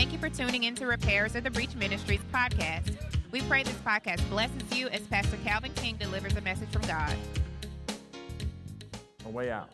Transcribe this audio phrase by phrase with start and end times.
[0.00, 2.96] Thank you for tuning in to Repairers of the Breach Ministries podcast.
[3.32, 7.14] We pray this podcast blesses you as Pastor Calvin King delivers a message from God.
[9.26, 9.68] A way out.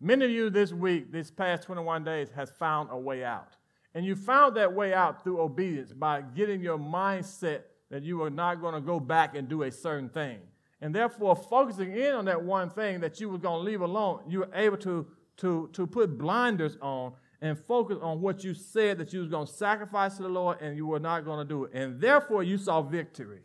[0.00, 3.56] Many of you this week, this past 21 days, has found a way out.
[3.92, 8.30] And you found that way out through obedience by getting your mindset that you are
[8.30, 10.38] not going to go back and do a certain thing.
[10.80, 14.20] And therefore, focusing in on that one thing that you were going to leave alone,
[14.28, 15.08] you were able to,
[15.38, 19.46] to, to put blinders on and focus on what you said that you was going
[19.46, 21.72] to sacrifice to the Lord and you were not going to do it.
[21.74, 23.40] And therefore, you saw victory.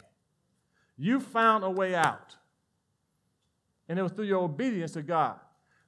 [0.98, 2.36] You found a way out.
[3.90, 5.40] And it was through your obedience to God.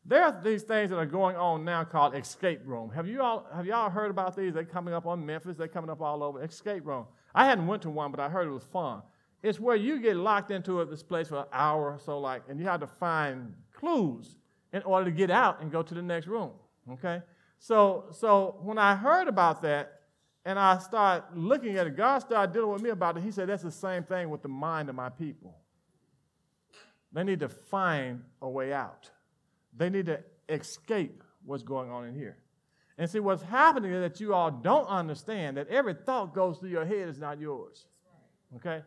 [0.05, 2.91] There are these things that are going on now called escape room.
[2.93, 4.54] Have you all have y'all heard about these?
[4.54, 5.55] They're coming up on Memphis.
[5.55, 6.43] They're coming up all over.
[6.43, 7.05] Escape room.
[7.34, 9.01] I hadn't went to one, but I heard it was fun.
[9.41, 12.59] It's where you get locked into this place for an hour or so, like, and
[12.59, 14.35] you have to find clues
[14.71, 16.51] in order to get out and go to the next room.
[16.91, 17.21] Okay?
[17.63, 20.02] So, so when I heard about that
[20.44, 23.24] and I started looking at it, God started dealing with me about it.
[23.24, 25.55] He said, That's the same thing with the mind of my people.
[27.13, 29.10] They need to find a way out,
[29.77, 32.35] they need to escape what's going on in here.
[32.98, 36.70] And see, what's happening is that you all don't understand that every thought goes through
[36.70, 37.85] your head is not yours.
[38.57, 38.82] Okay?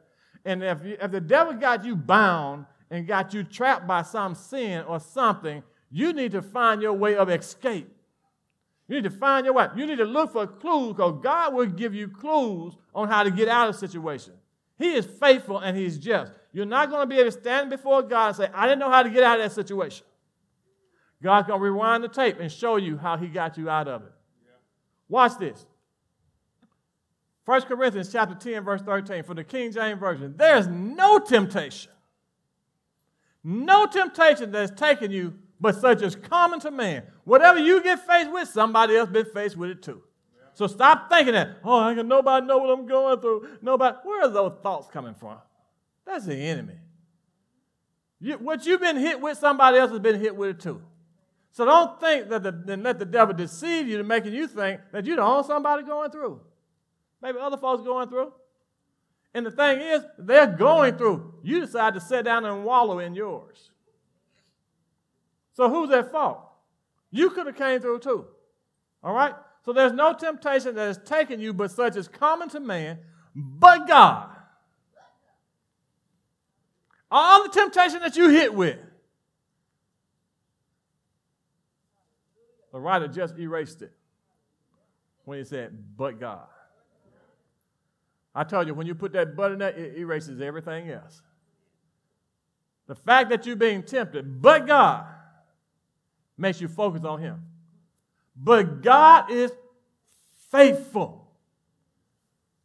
[0.45, 4.35] And if, you, if the devil got you bound and got you trapped by some
[4.35, 7.96] sin or something, you need to find your way of escape.
[8.89, 9.69] You need to find your way.
[9.77, 13.31] You need to look for clues because God will give you clues on how to
[13.31, 14.35] get out of a situation.
[14.79, 16.33] He is faithful and He's just.
[16.53, 18.91] You're not going to be able to stand before God and say, I didn't know
[18.91, 20.07] how to get out of that situation.
[21.23, 24.03] God's going to rewind the tape and show you how He got you out of
[24.03, 24.13] it.
[24.45, 24.53] Yeah.
[25.09, 25.67] Watch this.
[27.47, 30.35] 1 Corinthians chapter 10, verse 13, for the King James Version.
[30.37, 31.93] There's no temptation,
[33.43, 37.05] no temptation that has taken you but such as common to man.
[37.25, 40.03] Whatever you get faced with, somebody else been faced with it too.
[40.55, 43.49] So stop thinking that, oh, I can nobody know what I'm going through.
[43.61, 43.97] Nobody.
[44.05, 45.37] Where are those thoughts coming from?
[46.07, 46.79] That's the enemy.
[48.21, 50.81] You, what you've been hit with, somebody else has been hit with it too.
[51.53, 54.81] So don't think that the, and let the devil deceive you to making you think
[54.93, 56.41] that you don't own somebody going through.
[57.23, 58.33] Maybe other folks going through.
[59.35, 61.35] And the thing is, they're going through.
[61.43, 63.71] You decide to sit down and wallow in yours.
[65.57, 66.41] So who's at fault?
[67.11, 68.27] You could have came through too.
[69.03, 69.35] All right?
[69.65, 72.99] So there's no temptation that has taken you but such as common to man,
[73.35, 74.29] but God.
[77.11, 78.79] All the temptation that you hit with.
[82.73, 83.93] The writer just erased it
[85.25, 86.47] when he said, but God.
[88.35, 91.23] I told you, when you put that but in there, it erases everything else.
[92.87, 95.07] The fact that you're being tempted, but God
[96.37, 97.43] makes you focus on Him.
[98.37, 99.53] But God is
[100.51, 101.29] faithful.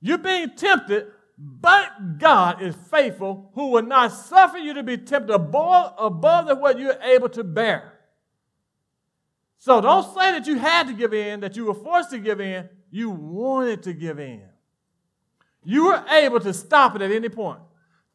[0.01, 5.33] You're being tempted, but God is faithful, who will not suffer you to be tempted
[5.33, 7.99] above, above what you're able to bear.
[9.59, 12.41] So don't say that you had to give in, that you were forced to give
[12.41, 12.67] in.
[12.89, 14.41] You wanted to give in.
[15.63, 17.59] You were able to stop it at any point.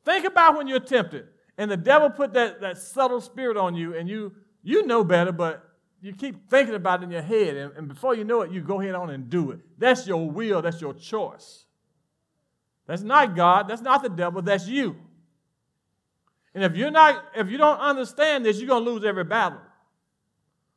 [0.05, 3.95] Think about when you're tempted and the devil put that, that subtle spirit on you
[3.95, 4.33] and you
[4.67, 5.65] you know better, but
[6.03, 8.61] you keep thinking about it in your head, and, and before you know it, you
[8.61, 9.61] go ahead on and do it.
[9.79, 11.67] That's your will, that's your choice.
[12.89, 14.97] That's not God, that's not the devil, that's you.
[16.53, 19.61] And if you're not, if you don't understand this, you're gonna lose every battle.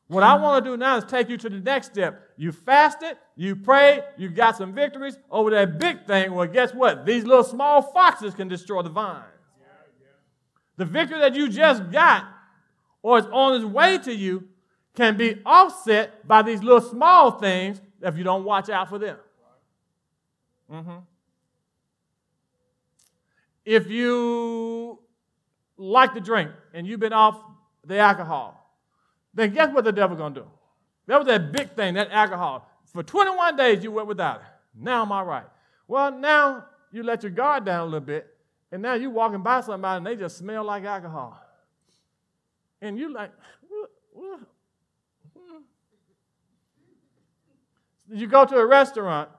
[0.08, 2.30] What I want to do now is take you to the next step.
[2.38, 6.34] You fasted, you prayed, you got some victories over that big thing.
[6.34, 7.08] Well, guess what?
[7.08, 9.24] These little small foxes can destroy the vine.
[10.78, 12.26] The victory that you just got
[13.02, 14.48] or is on its way to you
[14.96, 19.18] can be offset by these little small things if you don't watch out for them.
[20.72, 20.98] Mm-hmm.
[23.66, 25.00] If you
[25.78, 27.40] like to drink and you've been off
[27.86, 28.56] the alcohol,
[29.34, 30.46] then guess what the devil gonna do?
[31.08, 32.68] That was that big thing, that alcohol.
[32.86, 34.48] For 21 days you went without it.
[34.76, 35.46] Now am I right?
[35.88, 38.28] Well, now you let your guard down a little bit,
[38.72, 41.40] and now you're walking by somebody and they just smell like alcohol.
[42.82, 43.32] And you're like,
[43.68, 44.40] what, what?
[48.12, 49.30] You go to a restaurant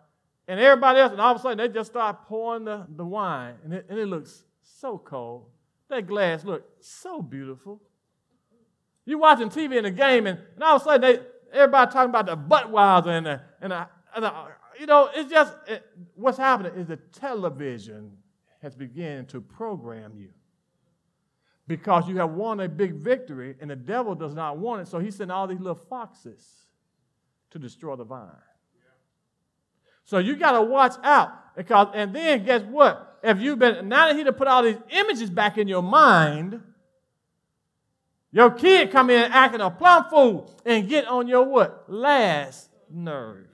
[0.46, 3.54] and everybody else, and all of a sudden they just start pouring the, the wine,
[3.64, 5.46] and it, and it looks so cold.
[5.88, 7.80] That glass looks so beautiful.
[9.04, 11.20] You're watching TV in a game, and, and all of a sudden they,
[11.52, 14.32] everybody talking about the Budweiser and the, and the, and the
[14.78, 15.84] you know, it's just it,
[16.14, 18.12] what's happening is the television
[18.62, 20.30] has begun to program you
[21.70, 24.88] because you have won a big victory and the devil does not want it.
[24.88, 26.44] So he sent all these little foxes
[27.52, 28.26] to destroy the vine.
[30.02, 31.54] So you got to watch out.
[31.54, 33.20] Because, and then guess what?
[33.22, 36.60] If you've been, now that he to put all these images back in your mind,
[38.32, 41.84] your kid come in acting a plum fool and get on your what?
[41.86, 43.46] Last nerve.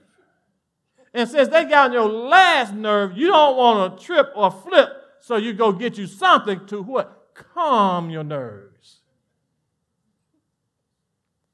[1.13, 4.89] And since they got on your last nerve, you don't want to trip or flip,
[5.19, 7.13] so you go get you something to what?
[7.53, 9.01] Calm your nerves.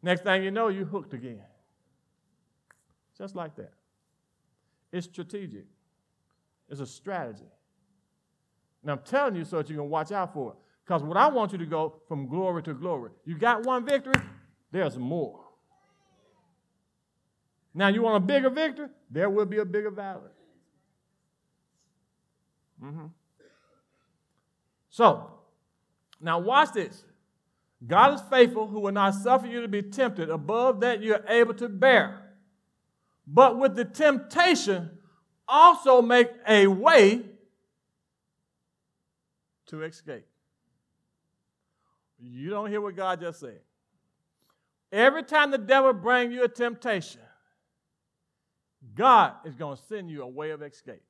[0.02, 1.42] Next thing you know, you're hooked again.
[3.18, 3.74] Just like that.
[4.92, 5.66] It's strategic.
[6.70, 7.44] It's a strategy.
[8.82, 10.58] And I'm telling you so that you can watch out for it.
[10.86, 13.12] Because what I want you to go from glory to glory.
[13.26, 14.22] You got one victory,
[14.72, 15.40] there's more.
[17.74, 18.90] Now, you want a bigger victory?
[19.10, 20.30] There will be a bigger valley.
[22.84, 23.06] Mm-hmm.
[24.90, 25.33] So,
[26.24, 27.04] now watch this.
[27.86, 31.54] God is faithful, who will not suffer you to be tempted above that you're able
[31.56, 32.22] to bear.
[33.28, 34.90] But with the temptation,
[35.48, 37.22] also make a way
[39.68, 40.26] to escape.
[42.20, 43.60] You don't hear what God just said.
[44.92, 47.22] Every time the devil brings you a temptation,
[48.96, 51.02] God is going to send you a way of escape.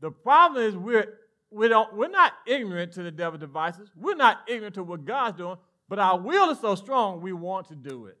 [0.00, 1.18] The problem is we're,
[1.54, 3.88] we don't, we're not ignorant to the devil's devices.
[3.96, 5.56] We're not ignorant to what God's doing,
[5.88, 8.18] but our will is so strong we want to do it.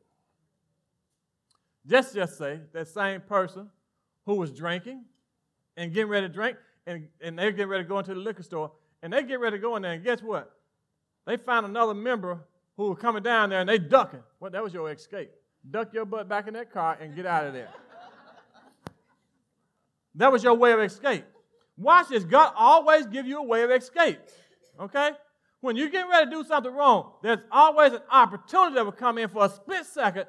[1.86, 3.68] Just just say that same person
[4.24, 5.04] who was drinking
[5.76, 8.42] and getting ready to drink, and, and they're getting ready to go into the liquor
[8.42, 8.70] store,
[9.02, 10.52] and they get ready to go in there, and guess what?
[11.26, 12.38] They found another member
[12.76, 14.22] who was coming down there, and they ducking.
[14.38, 15.30] Well, that was your escape.
[15.68, 17.68] Duck your butt back in that car and get out of there.
[20.14, 21.24] that was your way of escape.
[21.76, 22.24] Watch this.
[22.24, 24.18] God always give you a way of escape.
[24.80, 25.10] Okay?
[25.60, 29.18] When you get ready to do something wrong, there's always an opportunity that will come
[29.18, 30.26] in for a split second,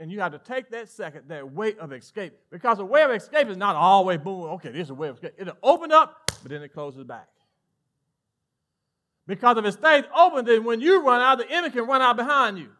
[0.00, 2.32] and you have to take that second, that way of escape.
[2.50, 5.16] Because a way of escape is not always boom, okay, this is a way of
[5.16, 5.34] escape.
[5.38, 7.28] It'll open up, but then it closes back.
[9.26, 12.16] Because if it stays open, then when you run out, the enemy can run out
[12.16, 12.70] behind you.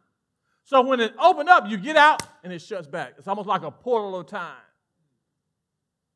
[0.64, 3.14] So when it opens up, you get out and it shuts back.
[3.16, 4.56] It's almost like a portal of time.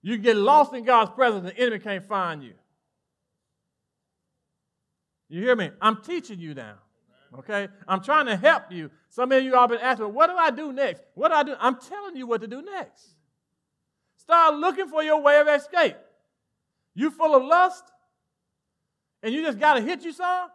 [0.03, 2.55] You get lost in God's presence, the enemy can't find you.
[5.29, 5.71] You hear me?
[5.81, 6.75] I'm teaching you now.
[7.39, 7.69] Okay?
[7.89, 8.91] I'm trying to help you.
[9.09, 11.03] Some of you all been asking, what do I do next?
[11.15, 11.55] What do I do?
[11.59, 13.03] I'm telling you what to do next.
[14.17, 15.97] Start looking for your way of escape.
[16.95, 17.85] You full of lust?
[19.23, 20.49] and you just got to hit you some,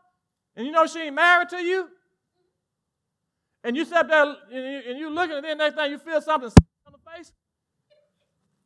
[0.56, 1.88] and you know she ain't married to you,
[3.64, 6.22] and you sit there and you, and you looking, and then next thing you feel
[6.22, 6.52] something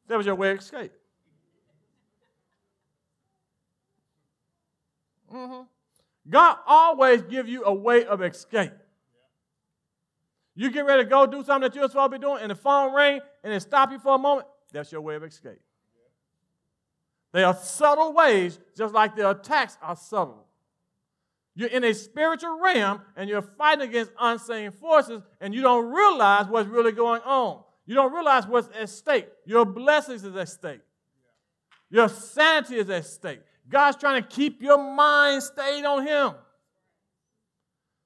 [0.07, 0.91] that was your way of escape.
[5.33, 5.61] Mm-hmm.
[6.29, 8.73] God always give you a way of escape.
[10.55, 12.55] You get ready to go do something that you're supposed to be doing, and the
[12.55, 14.47] phone ring, and it stop you for a moment.
[14.71, 15.61] That's your way of escape.
[17.31, 20.45] They are subtle ways, just like the attacks are subtle.
[21.55, 26.47] You're in a spiritual realm and you're fighting against unseen forces, and you don't realize
[26.47, 27.63] what's really going on.
[27.91, 29.27] You don't realize what's at stake.
[29.43, 30.79] Your blessings is at stake.
[31.89, 33.41] Your sanity is at stake.
[33.67, 36.35] God's trying to keep your mind stayed on Him.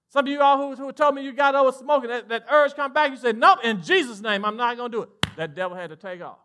[0.10, 2.74] Some of you all who, who told me you got over smoking, that, that urge
[2.74, 5.10] come back, you said, Nope, in Jesus' name, I'm not going to do it.
[5.38, 6.40] That devil had to take off.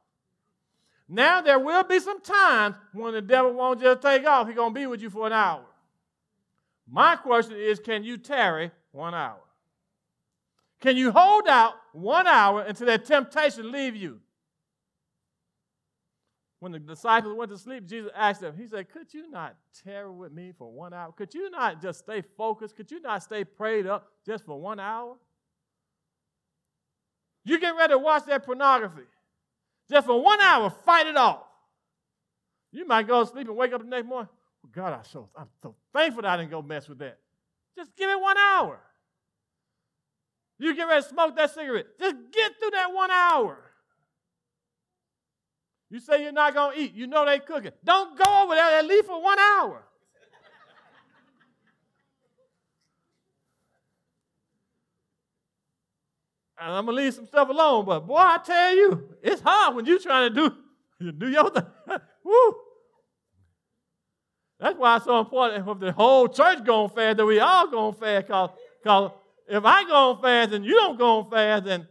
[1.08, 4.48] Now there will be some times when the devil won't just take off.
[4.48, 5.64] He's going to be with you for an hour.
[6.86, 9.40] My question is can you tarry one hour?
[10.80, 14.20] Can you hold out one hour until that temptation leave you?
[16.60, 20.10] When the disciples went to sleep, Jesus asked them, He said, Could you not tarry
[20.10, 21.12] with me for one hour?
[21.12, 22.76] Could you not just stay focused?
[22.76, 25.16] Could you not stay prayed up just for one hour?
[27.44, 29.08] You get ready to watch that pornography.
[29.88, 31.42] Just for one hour, fight it off.
[32.72, 34.28] You might go to sleep and wake up the next morning.
[34.72, 37.18] God, I'm so, I'm so thankful that I didn't go mess with that.
[37.76, 38.78] Just give it one hour.
[40.60, 41.86] You get ready to smoke that cigarette.
[41.98, 43.58] Just get through that one hour.
[45.90, 46.94] You say you're not going to eat.
[46.94, 47.72] You know they cooking.
[47.82, 49.82] Don't go over there at least for one hour.
[56.60, 57.86] and I'm gonna leave some stuff alone.
[57.86, 60.56] But boy, I tell you, it's hard when you're trying to do,
[61.00, 61.64] you do your thing.
[62.24, 62.54] Woo!
[64.58, 67.94] That's why it's so important if the whole church going fast that we all going
[67.94, 68.28] fast.
[68.28, 68.50] Cause,
[68.84, 69.10] cause
[69.50, 71.88] if I go on fast and you don't go on fast, then,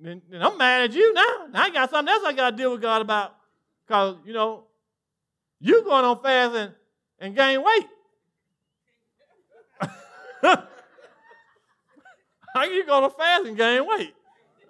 [0.00, 1.46] then, then I'm mad at you now.
[1.52, 3.36] Now I got something else I got to deal with God about.
[3.86, 4.64] Cause you know,
[5.60, 6.72] you going on fast and,
[7.18, 7.86] and gain weight.
[12.54, 14.14] How you going to fast and gain weight?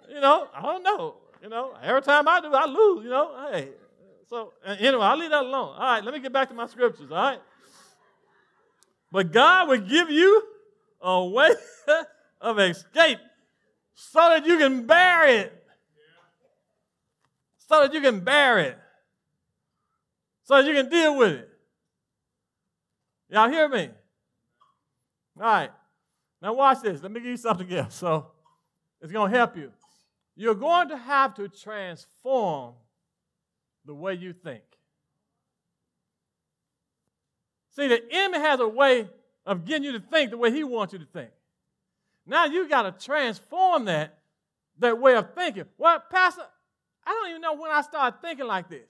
[0.09, 1.15] You know, I don't know.
[1.41, 3.49] You know, every time I do, I lose, you know.
[3.51, 3.69] Hey,
[4.29, 5.75] so anyway, I'll leave that alone.
[5.75, 7.39] All right, let me get back to my scriptures, all right?
[9.11, 10.43] But God will give you
[11.01, 11.51] a way
[12.43, 13.19] of escape
[13.95, 15.65] so that you can bear it.
[17.57, 18.77] So that you can bear it.
[20.43, 21.49] So that you can deal with it.
[23.29, 23.89] Y'all hear me?
[25.37, 25.71] All right.
[26.41, 27.01] Now watch this.
[27.01, 27.95] Let me give you something else.
[27.95, 28.27] So
[29.01, 29.71] it's going to help you.
[30.35, 32.73] You're going to have to transform
[33.85, 34.63] the way you think.
[37.75, 39.09] See, the enemy has a way
[39.45, 41.31] of getting you to think the way he wants you to think.
[42.25, 44.17] Now you got to transform that,
[44.79, 45.65] that way of thinking.
[45.77, 46.43] Well, Pastor,
[47.05, 48.89] I don't even know when I started thinking like this.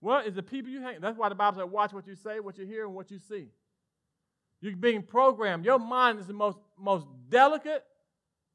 [0.00, 1.00] Well, it's the people you hang.
[1.00, 3.18] That's why the Bible says, watch what you say, what you hear, and what you
[3.18, 3.48] see.
[4.60, 5.64] You're being programmed.
[5.64, 7.84] Your mind is the most, most delicate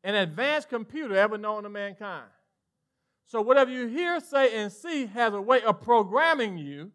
[0.03, 2.25] and advanced computer ever known to mankind.
[3.25, 6.91] So whatever you hear, say, and see has a way of programming you.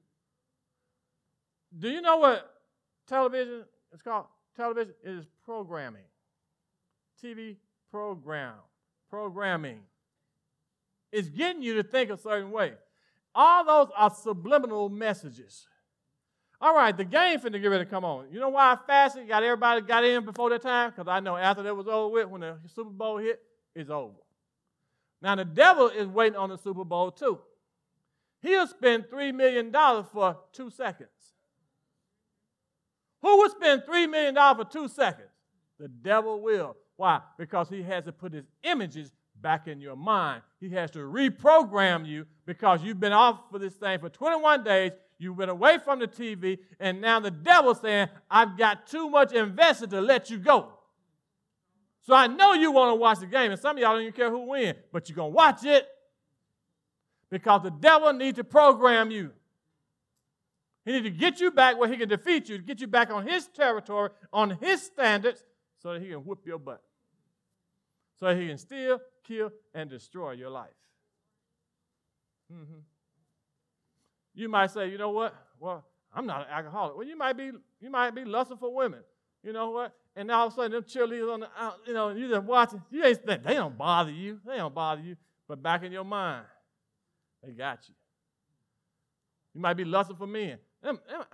[1.76, 2.48] Do you know what
[3.06, 4.26] television is called?
[4.56, 6.02] Television is programming.
[7.22, 7.56] TV
[7.90, 8.54] program.
[9.10, 9.80] Programming.
[11.12, 12.72] It's getting you to think a certain way.
[13.34, 15.66] All those are subliminal messages.
[16.60, 18.26] All right, the game finna get ready to come on.
[18.32, 19.28] You know why I fasted?
[19.28, 20.90] Got everybody got in before that time?
[20.90, 23.40] Because I know after that was over with, when the Super Bowl hit,
[23.74, 24.14] it's over.
[25.20, 27.38] Now, the devil is waiting on the Super Bowl too.
[28.40, 29.72] He'll spend $3 million
[30.12, 31.08] for two seconds.
[33.22, 35.28] Who would spend $3 million for two seconds?
[35.78, 36.76] The devil will.
[36.96, 37.20] Why?
[37.38, 40.42] Because he has to put his images back in your mind.
[40.60, 44.92] He has to reprogram you because you've been off for this thing for 21 days.
[45.18, 49.32] You've been away from the TV, and now the devil's saying, I've got too much
[49.32, 50.72] invested to let you go.
[52.00, 54.12] So I know you want to watch the game, and some of y'all don't even
[54.12, 55.86] care who wins, but you're going to watch it
[57.30, 59.30] because the devil needs to program you.
[60.84, 63.26] He needs to get you back where he can defeat you, get you back on
[63.26, 65.42] his territory, on his standards,
[65.84, 66.82] so that he can whip your butt.
[68.18, 70.70] So that he can steal, kill, and destroy your life.
[72.52, 72.80] Mm-hmm.
[74.34, 75.34] You might say, you know what?
[75.60, 76.96] Well, I'm not an alcoholic.
[76.96, 79.00] Well, you might be, you might be lusting for women.
[79.42, 79.94] You know what?
[80.16, 82.82] and all of a sudden them cheerleaders on the out, you know, you just watching.
[82.90, 84.40] You ain't they don't bother you.
[84.46, 85.16] They don't bother you.
[85.48, 86.44] But back in your mind,
[87.42, 87.94] they got you.
[89.54, 90.58] You might be lusting for men.
[90.84, 91.24] Them, them,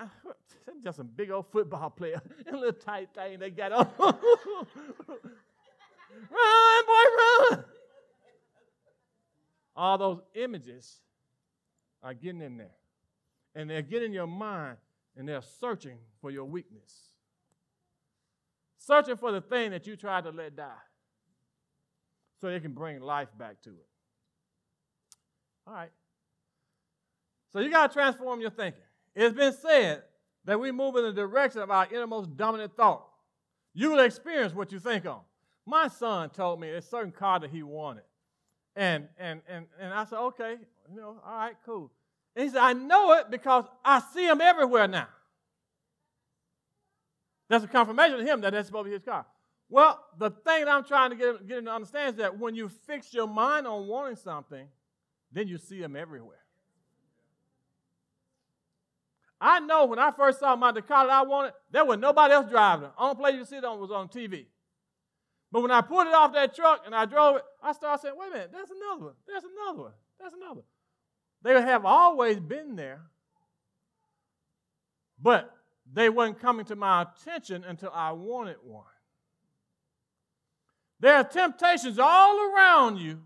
[0.82, 2.22] just some big old football player.
[2.50, 3.86] a little tight thing they got on.
[3.98, 4.16] run,
[6.86, 7.04] boy,
[7.50, 7.64] run.
[9.76, 11.00] All those images
[12.02, 12.76] are getting in there.
[13.54, 14.78] And they're getting in your mind
[15.16, 17.10] and they're searching for your weakness
[18.80, 20.72] searching for the thing that you tried to let die
[22.40, 23.86] so they can bring life back to it.
[25.66, 25.90] All right.
[27.52, 28.82] So you got to transform your thinking.
[29.14, 30.02] It's been said
[30.44, 33.06] that we move in the direction of our innermost dominant thought.
[33.74, 35.20] You will experience what you think on.
[35.66, 38.04] My son told me a certain car that he wanted.
[38.74, 40.56] And, and, and, and I said, okay,
[40.92, 41.90] you know, all right, cool.
[42.34, 45.08] And he said, I know it because I see him everywhere now.
[47.48, 49.26] That's a confirmation to him that that's supposed to be his car.
[49.68, 52.54] Well, the thing that I'm trying to get, get him to understand is that when
[52.54, 54.66] you fix your mind on wanting something,
[55.32, 56.38] then you see him everywhere.
[59.40, 62.86] I know when I first saw my that I wanted, there was nobody else driving
[62.86, 62.92] it.
[62.98, 64.46] Only place you see it on was on TV.
[65.50, 68.14] But when I pulled it off that truck and I drove it, I started saying,
[68.18, 69.14] wait a minute, there's another one.
[69.26, 69.92] There's another one.
[70.18, 70.64] There's another one.
[71.42, 73.00] They have always been there.
[75.20, 75.54] But
[75.90, 78.84] they weren't coming to my attention until I wanted one.
[81.00, 83.22] There are temptations all around you,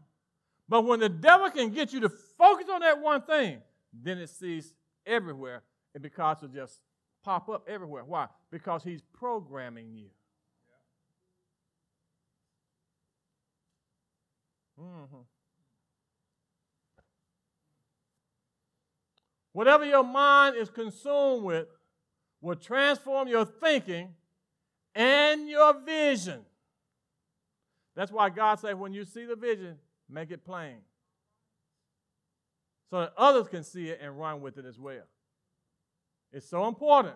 [0.68, 3.58] but when the devil can get you to focus on that one thing,
[3.92, 4.72] then it sees
[5.04, 5.62] everywhere,
[5.94, 6.80] and because it just
[7.22, 8.04] pop up everywhere.
[8.04, 8.26] Why?
[8.50, 10.08] Because he's programming you.
[14.80, 15.16] Mm-hmm.
[19.52, 21.68] Whatever your mind is consumed with,
[22.40, 24.08] will transform your thinking
[24.94, 26.40] and your vision.
[27.96, 29.76] That's why God said, when you see the vision,
[30.10, 30.78] make it plain.
[32.90, 35.04] So that others can see it and run with it as well.
[36.34, 37.14] It's so important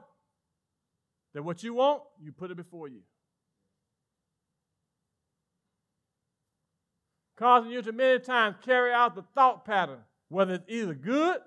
[1.34, 3.00] that what you want, you put it before you.
[7.36, 9.98] Causing you to many times carry out the thought pattern,
[10.28, 11.38] whether it's either good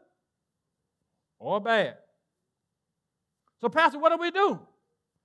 [1.40, 1.96] or bad.
[3.62, 4.60] So, Pastor, what do we do?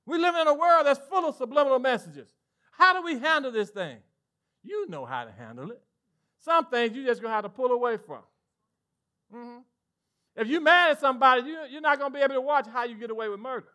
[0.06, 2.28] We live in a world that's full of subliminal messages.
[2.70, 3.98] How do we handle this thing?
[4.62, 5.82] You know how to handle it.
[6.38, 8.22] Some things you just gonna have to pull away from.
[9.34, 9.58] Mm-hmm.
[10.36, 12.94] If you're mad at somebody, you, you're not gonna be able to watch how you
[12.94, 13.68] get away with murder.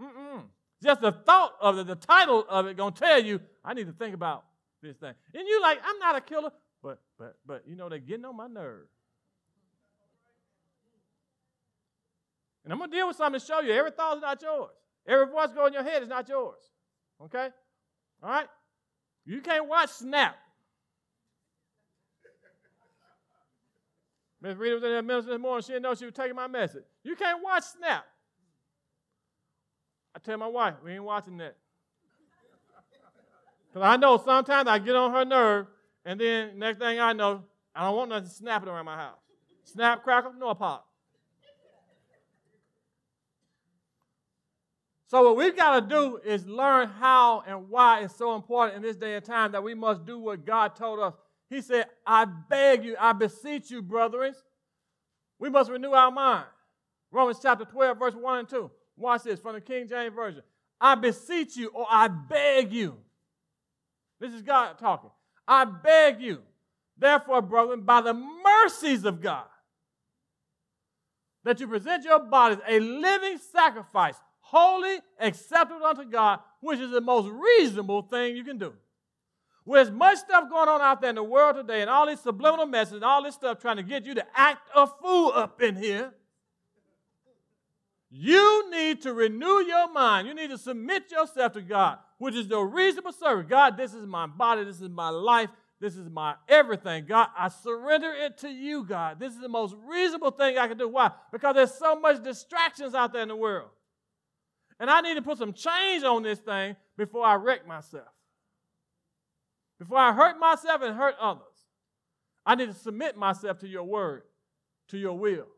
[0.00, 0.42] Mm-mm.
[0.82, 3.92] Just the thought of it, the title of it, gonna tell you, I need to
[3.92, 4.44] think about
[4.80, 5.14] this thing.
[5.34, 6.50] And you're like, I'm not a killer,
[6.82, 8.86] but but but you know they're getting on my nerve.
[12.64, 13.72] And I'm gonna deal with something to show you.
[13.72, 14.70] Every thought is not yours.
[15.06, 16.60] Every voice going in your head is not yours.
[17.24, 17.48] Okay?
[18.22, 18.46] All right?
[19.24, 20.36] You can't watch Snap.
[24.42, 25.62] Miss Rita was in there minister this morning.
[25.62, 26.82] She didn't know she was taking my message.
[27.04, 28.04] You can't watch Snap.
[30.14, 31.56] I tell my wife, we ain't watching that.
[33.68, 35.66] Because I know sometimes I get on her nerve,
[36.04, 37.44] and then next thing I know,
[37.74, 39.18] I don't want nothing snapping around my house.
[39.64, 40.86] Snap, crackle, no pop.
[45.06, 48.82] So, what we've got to do is learn how and why it's so important in
[48.82, 51.14] this day and time that we must do what God told us.
[51.52, 54.32] He said, I beg you, I beseech you, brethren,
[55.38, 56.46] we must renew our mind.
[57.10, 58.70] Romans chapter 12, verse 1 and 2.
[58.96, 60.42] Watch this from the King James Version.
[60.80, 62.96] I beseech you, or I beg you.
[64.18, 65.10] This is God talking.
[65.46, 66.40] I beg you,
[66.96, 69.44] therefore, brethren, by the mercies of God,
[71.44, 77.02] that you present your bodies a living sacrifice, holy, acceptable unto God, which is the
[77.02, 78.72] most reasonable thing you can do.
[79.66, 82.66] There's much stuff going on out there in the world today, and all these subliminal
[82.66, 85.76] messages, and all this stuff trying to get you to act a fool up in
[85.76, 86.12] here.
[88.10, 90.28] You need to renew your mind.
[90.28, 93.46] You need to submit yourself to God, which is the reasonable service.
[93.48, 94.64] God, this is my body.
[94.64, 95.48] This is my life.
[95.80, 97.06] This is my everything.
[97.06, 99.18] God, I surrender it to you, God.
[99.18, 100.88] This is the most reasonable thing I can do.
[100.88, 101.10] Why?
[101.32, 103.70] Because there's so much distractions out there in the world.
[104.78, 108.11] And I need to put some change on this thing before I wreck myself.
[109.82, 111.42] Before I hurt myself and hurt others.
[112.46, 114.22] I need to submit myself to your word,
[114.88, 115.48] to your will.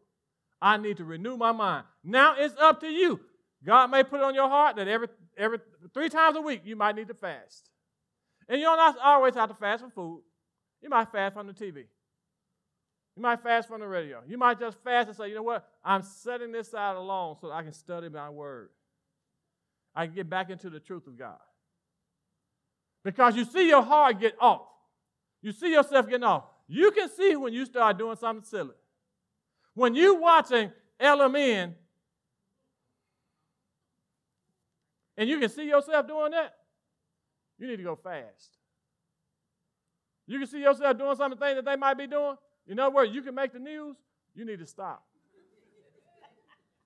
[0.62, 1.85] I need to renew my mind.
[2.03, 3.20] Now it's up to you.
[3.62, 5.59] God may put it on your heart that every, every
[5.92, 7.68] three times a week you might need to fast.
[8.49, 10.22] And you don't always have to fast from food.
[10.81, 11.85] You might fast from the TV.
[13.16, 14.22] You might fast from the radio.
[14.27, 15.68] You might just fast and say, you know what?
[15.85, 18.70] I'm setting this side alone so I can study my word.
[19.94, 21.37] I can get back into the truth of God.
[23.05, 24.62] Because you see your heart get off.
[25.43, 26.45] You see yourself getting off.
[26.67, 28.75] You can see when you start doing something silly.
[29.75, 31.75] When you're watching LMN
[35.17, 36.55] and you can see yourself doing that,
[37.59, 38.57] you need to go fast.
[40.27, 42.37] You can see yourself doing some of the things that they might be doing.
[42.67, 43.97] In other words, you can make the news,
[44.35, 45.05] you need to stop.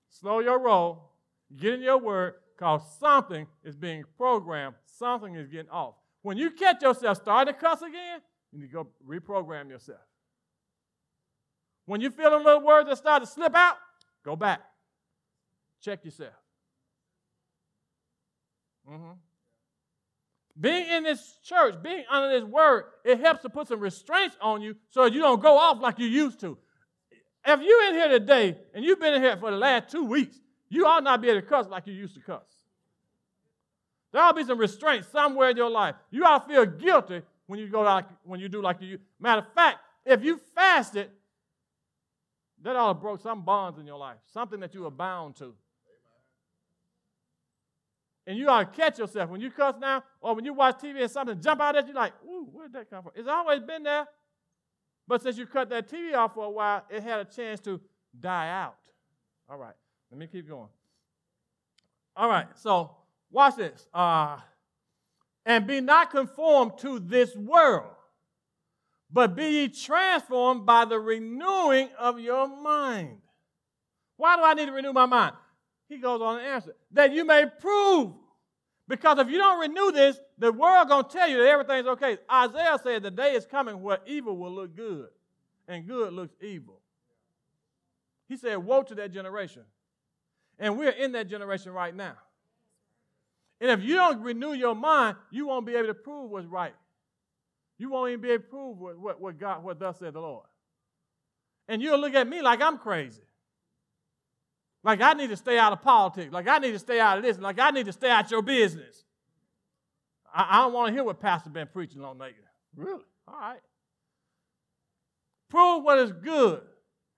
[0.09, 1.11] Slow your roll,
[1.55, 5.95] get in your word, because something is being programmed, something is getting off.
[6.21, 9.99] When you catch yourself starting to cuss again, you need to go reprogram yourself.
[11.85, 13.75] When you feel a little words that start to slip out,
[14.23, 14.61] go back.
[15.81, 16.33] Check yourself.
[18.89, 19.11] Mm-hmm.
[20.59, 24.61] Being in this church, being under this word, it helps to put some restraints on
[24.61, 26.57] you so you don't go off like you used to.
[27.45, 30.37] If you're in here today and you've been in here for the last two weeks,
[30.67, 32.43] you ought not be able to cuss like you used to cuss.
[34.11, 35.95] There ought be some restraint somewhere in your life.
[36.09, 38.99] You to feel guilty when you go like when you do like you.
[39.19, 41.09] Matter of fact, if you fasted
[42.61, 45.53] that to broke some bonds in your life, something that you are bound to.
[48.27, 51.01] And you ought to catch yourself when you cuss now, or when you watch TV
[51.01, 53.13] and something jump out at you, like, ooh, where'd that come from?
[53.15, 54.07] It's always been there.
[55.07, 57.81] But since you cut that TV off for a while, it had a chance to
[58.19, 58.75] die out.
[59.49, 59.73] All right,
[60.11, 60.67] let me keep going.
[62.15, 62.91] All right, so
[63.31, 63.87] watch this.
[63.93, 64.37] Uh,
[65.45, 67.95] and be not conformed to this world
[69.11, 73.17] but be ye transformed by the renewing of your mind.
[74.17, 75.35] Why do I need to renew my mind?
[75.87, 78.13] He goes on and answers that you may prove.
[78.87, 82.17] Because if you don't renew this, the world gonna tell you that everything's okay.
[82.31, 85.09] Isaiah said the day is coming where evil will look good,
[85.67, 86.81] and good looks evil.
[88.27, 89.63] He said, "Woe to that generation,"
[90.57, 92.17] and we're in that generation right now.
[93.61, 96.73] And if you don't renew your mind, you won't be able to prove what's right.
[97.77, 100.19] You won't even be able to prove what, what, what God, what thus said the
[100.19, 100.45] Lord.
[101.67, 103.21] And you'll look at me like I'm crazy.
[104.83, 106.31] Like I need to stay out of politics.
[106.31, 107.37] Like I need to stay out of this.
[107.37, 109.03] Like I need to stay out your business.
[110.33, 112.43] I, I don't want to hear what Pastor been preaching on lately.
[112.75, 113.03] Really?
[113.27, 113.59] All right.
[115.49, 116.61] Prove what is good,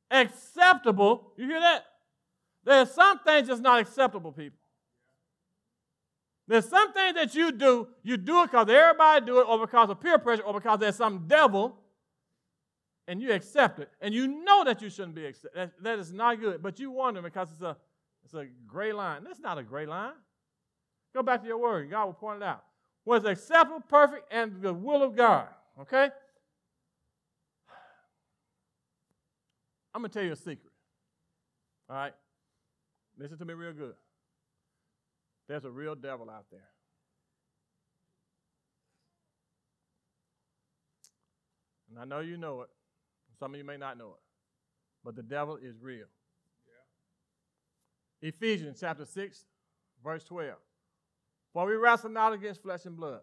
[0.10, 1.34] acceptable.
[1.38, 1.84] You hear that?
[2.64, 4.58] There are some things that's not acceptable, people.
[6.52, 9.90] There's some things that you do, you do it because everybody do it, or because
[9.90, 11.78] of peer pressure, or because there's some devil,
[13.08, 13.90] and you accept it.
[14.02, 15.58] And you know that you shouldn't be accepted.
[15.58, 16.62] That, that is not good.
[16.62, 17.78] But you wonder because it's a
[18.26, 19.24] it's a gray line.
[19.24, 20.12] That's not a gray line.
[21.14, 21.90] Go back to your word.
[21.90, 22.66] God will point it out.
[23.06, 25.48] Was acceptable, perfect, and the will of God.
[25.80, 26.10] Okay?
[29.96, 30.74] I'm going to tell you a secret.
[31.90, 32.14] All right?
[33.18, 33.94] Listen to me real good.
[35.52, 36.62] There's a real devil out there.
[41.90, 42.70] And I know you know it.
[43.38, 44.22] Some of you may not know it.
[45.04, 46.06] But the devil is real.
[48.22, 48.30] Yeah.
[48.30, 49.44] Ephesians chapter 6,
[50.02, 50.54] verse 12.
[51.52, 53.20] For we wrestle not against flesh and blood.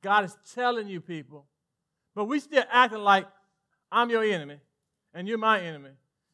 [0.00, 1.44] God is telling you people,
[2.14, 3.26] but we still acting like
[3.90, 4.58] I'm your enemy
[5.12, 5.90] and you're my enemy.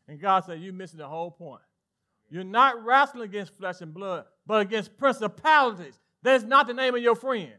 [0.07, 1.62] And God said, You're missing the whole point.
[2.31, 5.99] You're not wrestling against flesh and blood, but against principalities.
[6.23, 7.53] That's not the name of your friend.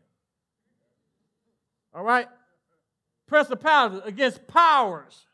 [1.94, 2.28] All right?
[3.28, 5.26] Principalities, against powers,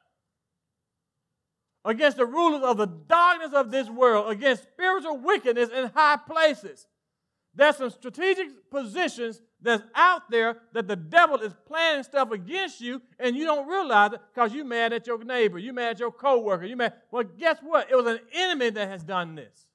[1.83, 6.87] against the rulers of the darkness of this world, against spiritual wickedness in high places.
[7.53, 13.01] There's some strategic positions that's out there that the devil is planning stuff against you,
[13.19, 16.11] and you don't realize it because you're mad at your neighbor, you're mad at your
[16.11, 16.93] coworker, you're mad.
[17.11, 17.89] Well, guess what?
[17.89, 19.67] It was an enemy that has done this.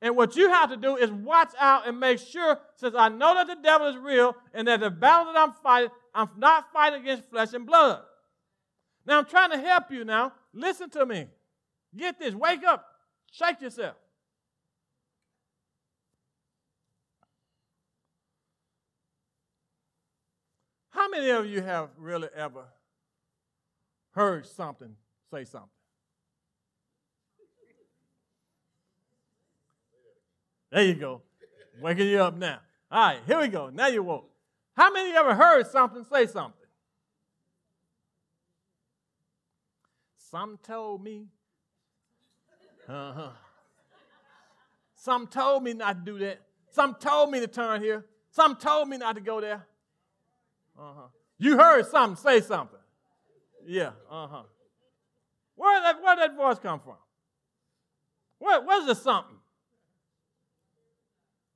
[0.00, 3.34] And what you have to do is watch out and make sure, since I know
[3.34, 7.00] that the devil is real and that the battle that I'm fighting, I'm not fighting
[7.00, 8.02] against flesh and blood.
[9.06, 10.32] Now I'm trying to help you now.
[10.52, 11.26] Listen to me.
[11.96, 12.34] Get this.
[12.34, 12.86] Wake up.
[13.30, 13.96] Shake yourself.
[20.94, 22.66] How many of you have really ever
[24.12, 24.94] heard something
[25.28, 25.68] say something?
[30.70, 31.22] There you go.
[31.80, 32.60] Waking you up now.
[32.92, 33.70] All right, here we go.
[33.70, 34.30] Now you woke.
[34.76, 36.54] How many ever heard something say something?
[40.30, 41.26] Some told me.
[42.88, 43.30] Uh-huh.
[44.94, 46.40] Some told me not to do that.
[46.70, 48.04] Some told me to turn here.
[48.30, 49.66] Some told me not to go there.
[50.78, 51.08] Uh-huh.
[51.38, 52.78] You heard something, say something.
[53.66, 54.42] Yeah, uh-huh.
[55.56, 56.96] Where that where did that voice come from?
[58.38, 59.36] Where, where's the something?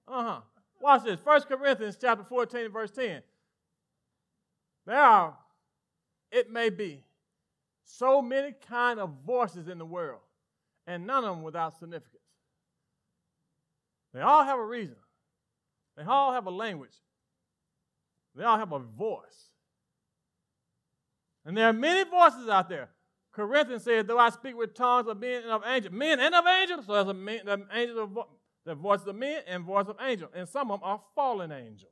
[0.06, 0.40] Uh-huh.
[0.80, 1.18] Watch this.
[1.22, 3.22] 1 Corinthians chapter 14, verse 10.
[4.86, 5.36] There are,
[6.30, 7.02] it may be,
[7.84, 10.20] so many kind of voices in the world,
[10.86, 12.22] and none of them without significance.
[14.14, 14.96] They all have a reason.
[15.96, 16.94] They all have a language.
[18.38, 19.50] They all have a voice.
[21.44, 22.88] And there are many voices out there.
[23.32, 26.44] Corinthians says, though I speak with tongues of men and of angels, men and of
[26.46, 28.18] angels, so there's a man, the angels of
[28.64, 30.30] the voice of men and voice of angels.
[30.34, 31.90] And some of them are fallen angels.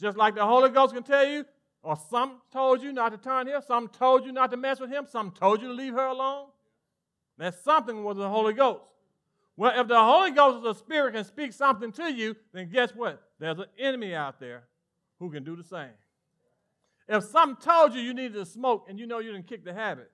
[0.00, 1.44] Just like the Holy Ghost can tell you,
[1.84, 4.90] or some told you not to turn here, some told you not to mess with
[4.90, 6.48] him, some told you to leave her alone.
[7.38, 8.91] That something was the Holy Ghost.
[9.56, 12.92] Well, if the Holy Ghost is a spirit can speak something to you, then guess
[12.94, 13.22] what?
[13.38, 14.64] There's an enemy out there
[15.18, 15.90] who can do the same.
[17.08, 19.74] If some told you you needed to smoke and you know you didn't kick the
[19.74, 20.10] habit,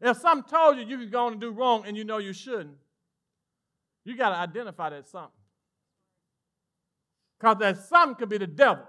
[0.00, 2.76] if some told you you could go and do wrong and you know you shouldn't,
[4.04, 5.30] you got to identify that something.
[7.38, 8.84] Because that something could be the devil.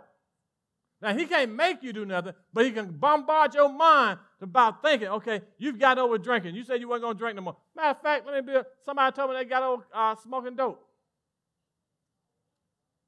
[1.01, 5.07] Now, he can't make you do nothing, but he can bombard your mind about thinking,
[5.09, 6.55] okay, you've got over drinking.
[6.55, 7.57] You said you weren't going to drink no more.
[7.75, 10.83] Matter of fact, let me be, somebody told me they got over uh, smoking dope.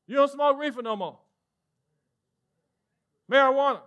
[0.06, 1.20] You don't smoke reefer no more.
[3.32, 3.82] Marijuana,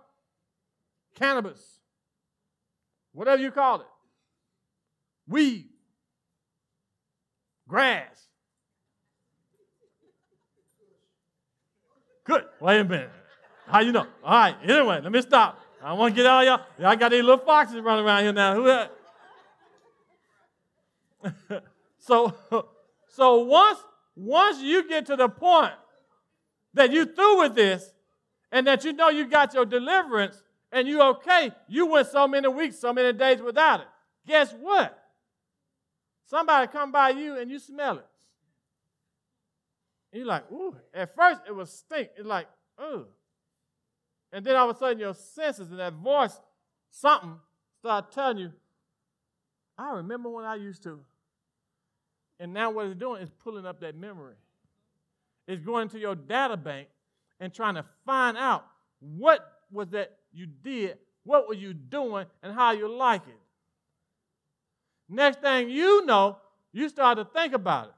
[1.15, 1.79] cannabis,
[3.13, 3.87] whatever you call it,
[5.27, 5.69] weed,
[7.67, 8.27] grass.
[12.25, 12.45] Good.
[12.61, 13.09] Wait a minute.
[13.73, 14.05] How you know?
[14.23, 14.55] All right.
[14.61, 15.59] Anyway, let me stop.
[15.83, 16.61] I want to get all y'all.
[16.77, 18.53] Y'all got these little foxes running around here now.
[18.53, 18.93] Who that?
[21.97, 22.35] so,
[23.07, 23.79] so once
[24.15, 25.73] once you get to the point
[26.75, 27.91] that you through with this
[28.51, 32.47] and that you know you got your deliverance and you okay, you went so many
[32.47, 33.87] weeks, so many days without it.
[34.27, 35.03] Guess what?
[36.27, 38.05] Somebody come by you and you smell it.
[40.11, 40.75] And you're like, ooh.
[40.93, 42.09] At first it was stink.
[42.15, 42.45] It's like,
[42.79, 43.07] ooh.
[44.33, 46.41] And then all of a sudden your senses and that voice,
[46.89, 47.35] something
[47.79, 48.51] start telling you,
[49.77, 50.99] I remember when I used to.
[52.39, 54.33] And now what it's doing is pulling up that memory
[55.47, 56.87] is going to your data bank
[57.39, 58.65] and trying to find out
[58.99, 59.39] what
[59.71, 63.39] was that you did, what were you doing, and how you like it.
[65.07, 66.37] Next thing you know,
[66.71, 67.93] you start to think about it.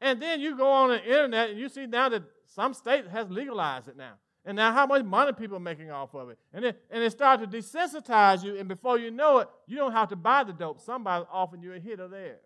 [0.00, 3.28] And then you go on the internet and you see now that some state has
[3.28, 4.14] legalized it now.
[4.44, 6.38] And now how much money people are making off of it.
[6.52, 9.92] And it, and it starts to desensitize you, and before you know it, you don't
[9.92, 10.80] have to buy the dope.
[10.80, 12.38] Somebody's offering you a hit of theirs.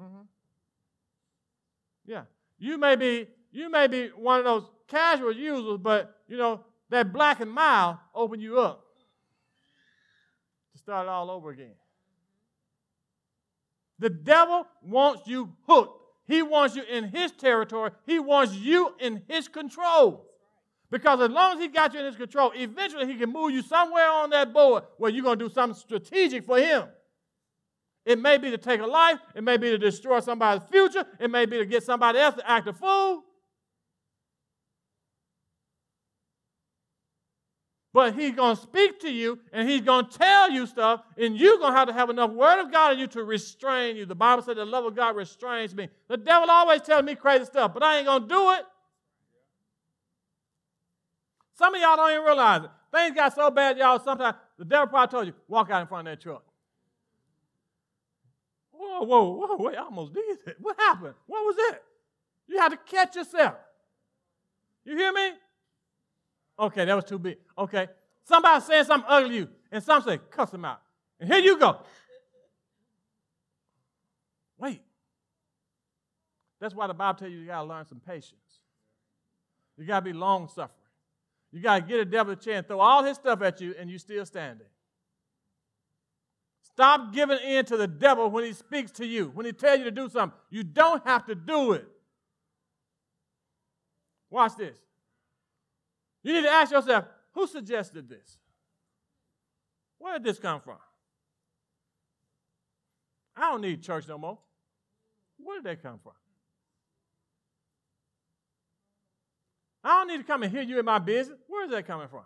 [0.00, 0.22] Mm-hmm.
[2.06, 2.22] Yeah.
[2.58, 7.12] You may be you may be one of those casual users, but you know, that
[7.12, 8.84] black and mild open you up
[10.72, 11.74] to start all over again.
[13.98, 15.99] The devil wants you hooked.
[16.30, 17.90] He wants you in his territory.
[18.06, 20.26] He wants you in his control.
[20.88, 23.62] Because as long as he got you in his control, eventually he can move you
[23.62, 26.84] somewhere on that board where you're going to do something strategic for him.
[28.04, 31.30] It may be to take a life, it may be to destroy somebody's future, it
[31.30, 33.24] may be to get somebody else to act a fool.
[37.92, 41.36] But he's going to speak to you and he's going to tell you stuff, and
[41.36, 44.06] you're going to have to have enough word of God in you to restrain you.
[44.06, 45.88] The Bible said the love of God restrains me.
[46.08, 48.62] The devil always tells me crazy stuff, but I ain't going to do it.
[51.54, 52.70] Some of y'all don't even realize it.
[52.92, 56.08] Things got so bad, y'all, sometimes the devil probably told you, walk out in front
[56.08, 56.44] of that truck.
[58.72, 60.56] Whoa, whoa, whoa, wait, I almost did it.
[60.60, 61.14] What happened?
[61.26, 61.82] What was it?
[62.46, 63.56] You had to catch yourself.
[64.84, 65.32] You hear me?
[66.60, 67.38] Okay, that was too big.
[67.56, 67.88] Okay.
[68.24, 70.82] Somebody saying something ugly to you, and some say, cuss them out.
[71.18, 71.78] And here you go.
[74.58, 74.82] Wait.
[76.60, 78.34] That's why the Bible tells you you got to learn some patience.
[79.78, 80.76] You got to be long suffering.
[81.50, 83.90] You got to get a devil a chance, throw all his stuff at you, and
[83.90, 84.66] you still standing.
[86.62, 89.84] Stop giving in to the devil when he speaks to you, when he tells you
[89.86, 90.38] to do something.
[90.50, 91.88] You don't have to do it.
[94.28, 94.78] Watch this.
[96.22, 98.38] You need to ask yourself who suggested this?
[99.98, 100.78] Where did this come from?
[103.36, 104.38] I don't need church no more.
[105.38, 106.12] Where did that come from?
[109.82, 111.38] I don't need to come and hear you in my business.
[111.46, 112.24] Where is that coming from?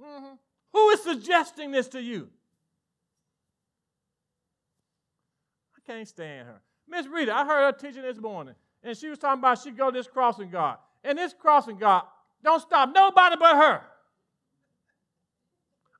[0.00, 0.34] Mm-hmm.
[0.72, 2.28] Who is suggesting this to you?
[5.76, 6.60] I can't stand her.
[6.86, 8.54] Miss Rita, I heard her teaching this morning
[8.84, 10.78] and she was talking about she go this crossing guard.
[11.02, 12.04] And this crossing guard
[12.42, 13.80] don't stop nobody but her.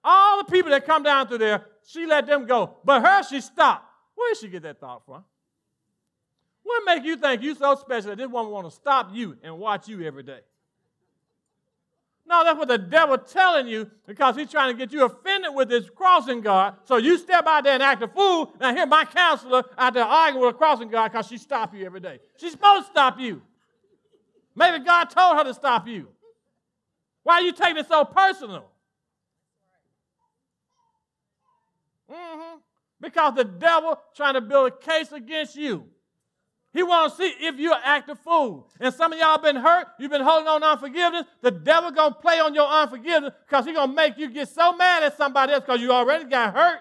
[0.05, 2.77] All the people that come down through there, she let them go.
[2.85, 3.87] But her, she stopped.
[4.15, 5.25] Where did she get that thought from?
[6.63, 9.59] What make you think you so special that this woman want to stop you and
[9.59, 10.41] watch you every day?
[12.35, 15.69] No, that's what the devil telling you because he's trying to get you offended with
[15.69, 16.75] this crossing guard.
[16.83, 18.53] So you step out there and act a fool.
[18.61, 21.87] Now here my counselor out there arguing with a crossing guard because she stop you
[21.87, 22.19] every day.
[22.37, 23.41] She's supposed to stop you.
[24.57, 26.09] Maybe God told her to stop you.
[27.23, 28.65] Why are you taking it so personal?
[32.11, 32.59] Mm-hmm.
[33.01, 35.87] Because the devil trying to build a case against you.
[36.75, 38.69] He to see if you act a fool.
[38.81, 39.87] And some of y'all been hurt.
[40.01, 41.25] You've been holding on to unforgiveness.
[41.41, 45.05] The devil gonna play on your unforgiveness because he's gonna make you get so mad
[45.05, 46.81] at somebody else because you already got hurt.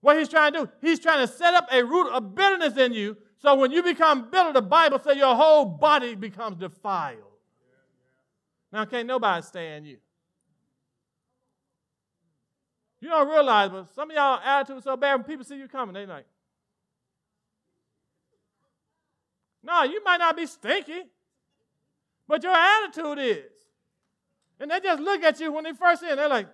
[0.00, 2.94] What he's trying to do, he's trying to set up a root of bitterness in
[2.94, 3.18] you.
[3.36, 7.18] So when you become bitter, the Bible says your whole body becomes defiled.
[8.72, 9.98] Now can't nobody stand you.
[13.02, 15.68] You don't realize, but some of y'all attitude is so bad when people see you
[15.68, 16.24] coming, they like,
[19.62, 21.02] No, you might not be stinky,
[22.26, 23.52] but your attitude is.
[24.58, 26.16] And they just look at you when they first in.
[26.16, 26.48] They're like,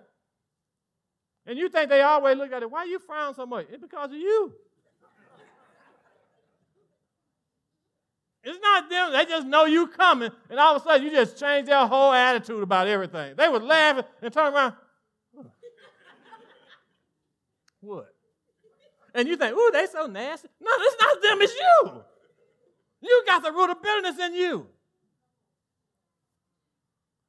[1.45, 2.69] and you think they always look at it.
[2.69, 3.67] Why you frown so much?
[3.71, 4.53] It's because of you.
[8.43, 9.11] It's not them.
[9.11, 12.13] They just know you coming, and all of a sudden you just change their whole
[12.13, 13.35] attitude about everything.
[13.35, 14.73] They was laughing and turn around.
[17.81, 18.13] what?
[19.13, 20.47] And you think, ooh, they so nasty.
[20.61, 22.03] No, it's not them, it's you.
[23.01, 24.67] You got the root of bitterness in you.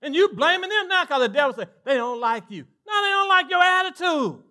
[0.02, 2.66] And you blaming them now because the devil said they don't like you.
[2.86, 4.42] No, they don't like your attitude.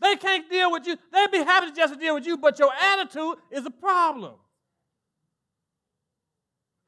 [0.00, 0.96] They can't deal with you.
[1.12, 4.34] They'd be happy to just deal with you, but your attitude is a problem.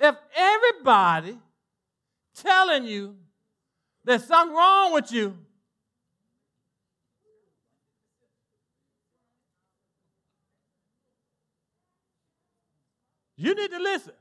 [0.00, 1.38] If everybody
[2.34, 3.16] telling you
[4.04, 5.36] there's something wrong with you,
[13.42, 14.12] You need to listen.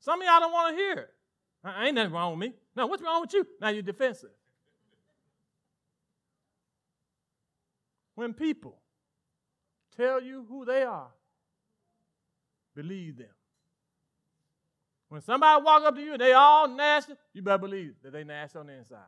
[0.00, 1.10] Some of y'all don't want to hear it.
[1.64, 2.54] Uh, ain't nothing wrong with me.
[2.76, 3.46] Now, what's wrong with you?
[3.58, 4.28] Now you're defensive.
[8.16, 8.76] When people
[9.96, 11.08] tell you who they are,
[12.76, 13.28] believe them.
[15.08, 18.24] When somebody walk up to you and they all nasty, you better believe that they
[18.24, 18.98] nasty on the inside.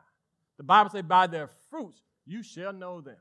[0.57, 3.17] The Bible says, by their fruits you shall know them.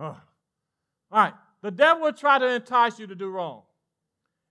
[0.00, 0.16] All
[1.10, 1.34] right.
[1.62, 3.62] The devil will try to entice you to do wrong.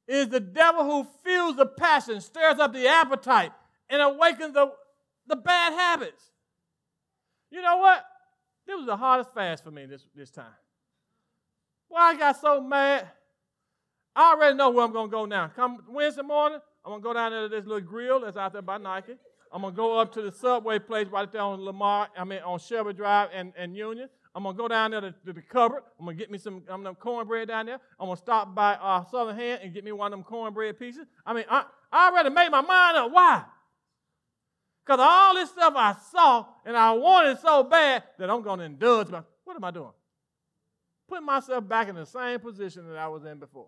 [0.07, 3.51] It is the devil who fuels the passion, stirs up the appetite,
[3.89, 4.71] and awakens the,
[5.27, 6.23] the bad habits.
[7.51, 8.05] You know what?
[8.67, 10.45] This was the hardest fast for me this, this time.
[11.89, 13.07] Well, I got so mad.
[14.15, 15.51] I already know where I'm going to go now.
[15.55, 18.53] Come Wednesday morning, I'm going to go down there to this little grill that's out
[18.53, 19.13] there by Nike.
[19.51, 22.39] I'm going to go up to the subway place right there on Lamar, I mean,
[22.45, 24.09] on Shelby Drive and, and Union.
[24.39, 25.83] I'm gonna go down there to, to the cupboard.
[25.99, 27.81] I'm gonna get me some um, cornbread down there.
[27.99, 31.05] I'm gonna stop by uh, Southern Hand and get me one of them cornbread pieces.
[31.25, 33.11] I mean, I, I already made my mind up.
[33.11, 33.43] Why?
[34.85, 39.09] Because all this stuff I saw and I wanted so bad that I'm gonna indulge.
[39.09, 39.91] My, what am I doing?
[41.09, 43.67] Putting myself back in the same position that I was in before.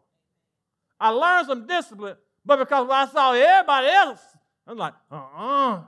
[0.97, 4.21] I learned some discipline, but because I saw everybody else,
[4.65, 5.81] I'm like, uh-uh.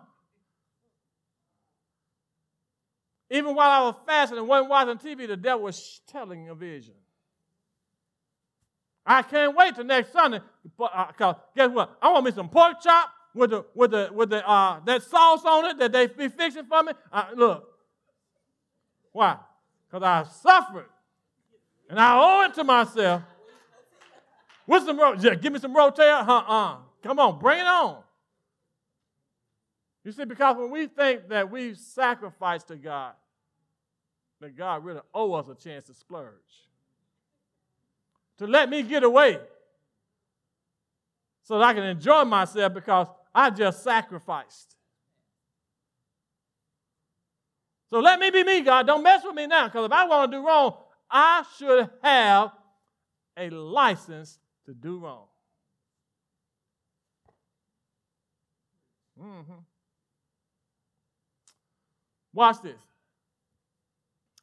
[3.33, 6.93] Even while I was fasting and wasn't watching TV, the devil was telling a vision.
[9.03, 10.39] I can't wait till next Sunday.
[10.77, 11.97] But uh, guess what?
[11.99, 15.43] I want me some pork chop with the with the with the uh, that sauce
[15.45, 16.93] on it that they be fixing for me.
[17.11, 17.67] Uh, look,
[19.11, 19.37] why?
[19.89, 20.89] Because I suffered,
[21.89, 23.23] and I owe it to myself.
[24.67, 26.27] With some yeah, give me some rotel.
[26.27, 26.77] Uh-uh.
[27.01, 28.03] Come on, bring it on.
[30.03, 33.13] You see, because when we think that we sacrifice to God,
[34.43, 36.33] that God really owe us a chance to splurge.
[38.39, 39.39] To let me get away
[41.43, 44.75] so that I can enjoy myself because I just sacrificed.
[47.89, 48.85] So let me be me, God.
[48.85, 50.75] Don't mess with me now because if I want to do wrong,
[51.09, 52.51] I should have
[53.37, 55.27] a license to do wrong.
[59.17, 59.53] Mm-hmm.
[62.33, 62.81] Watch this.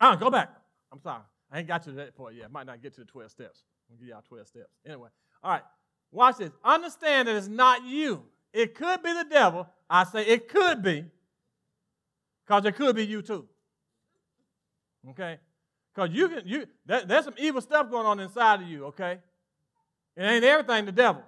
[0.00, 0.50] Ah, go back.
[0.92, 1.22] I'm sorry.
[1.52, 2.50] I ain't got you to that point yet.
[2.50, 3.62] Might not get to the 12 steps.
[3.90, 4.70] I'll give y'all 12 steps.
[4.86, 5.08] Anyway,
[5.42, 5.62] all right.
[6.12, 6.50] Watch this.
[6.64, 8.24] Understand that it's not you.
[8.52, 9.68] It could be the devil.
[9.88, 11.04] I say it could be,
[12.44, 13.46] because it could be you too.
[15.10, 15.38] Okay?
[15.94, 19.18] Because you can you that, there's some evil stuff going on inside of you, okay?
[20.16, 21.22] It ain't everything the devil.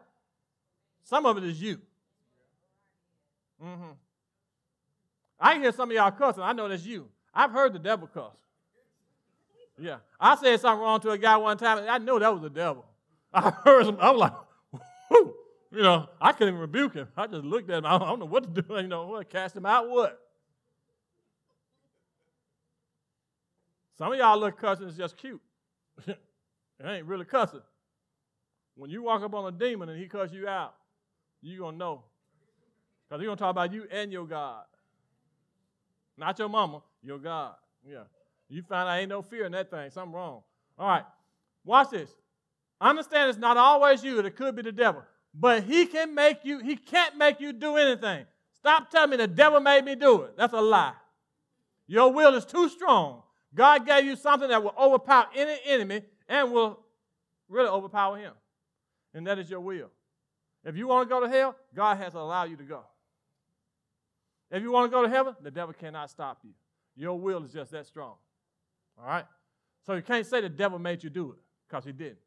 [1.05, 1.81] Some of it is you.
[3.63, 3.93] Mm-hmm.
[5.39, 6.43] I hear some of y'all cussing.
[6.43, 7.09] I know that's you.
[7.35, 8.37] I've heard the devil cuss.
[9.83, 9.97] Yeah.
[10.21, 12.51] I said something wrong to a guy one time, and I know that was the
[12.51, 12.85] devil.
[13.35, 13.97] I heard him.
[14.01, 14.33] I was like,
[15.11, 15.35] Whoo.
[15.73, 17.09] you know, I couldn't even rebuke him.
[17.17, 17.87] I just looked at him.
[17.87, 18.75] I don't know what to do.
[18.77, 19.29] You know, what?
[19.29, 19.91] Cast him out?
[19.91, 20.21] What?
[23.99, 25.41] Some of y'all look cussing is just cute.
[26.07, 26.19] it
[26.85, 27.61] ain't really cussing.
[28.77, 30.75] When you walk up on a demon and he cuss you out,
[31.43, 32.05] you going to know.
[33.09, 34.63] Because he's going to talk about you and your God.
[36.17, 37.55] Not your mama, your God.
[37.85, 38.05] Yeah.
[38.53, 39.91] You find I ain't no fear in that thing.
[39.91, 40.43] Something wrong.
[40.79, 41.05] All right.
[41.65, 42.11] Watch this.
[42.83, 44.19] Understand it's not always you.
[44.19, 45.03] It could be the devil.
[45.35, 48.27] But he can make you, he can't make you do anything.
[48.55, 50.37] Stop telling me the devil made me do it.
[50.37, 50.93] That's a lie.
[51.87, 53.23] Your will is too strong.
[53.55, 56.79] God gave you something that will overpower any enemy and will
[57.49, 58.35] really overpower him.
[59.15, 59.89] And that is your will.
[60.63, 62.83] If you want to go to hell, God has allowed you to go.
[64.51, 66.51] If you want to go to heaven, the devil cannot stop you.
[66.95, 68.17] Your will is just that strong.
[69.03, 69.25] All right?
[69.85, 71.39] So you can't say the devil made you do it
[71.69, 72.19] because he didn't.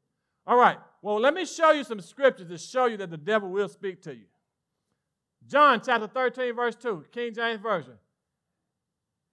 [0.45, 0.77] All right.
[1.01, 4.01] Well, let me show you some scriptures to show you that the devil will speak
[4.03, 4.25] to you.
[5.47, 7.93] John chapter 13, verse 2, King James Version.